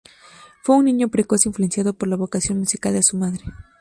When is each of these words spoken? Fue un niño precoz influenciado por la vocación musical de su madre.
Fue 0.63 0.77
un 0.77 0.85
niño 0.85 1.09
precoz 1.09 1.45
influenciado 1.45 1.93
por 1.93 2.07
la 2.09 2.15
vocación 2.15 2.57
musical 2.57 2.93
de 2.95 3.03
su 3.03 3.17
madre. 3.17 3.43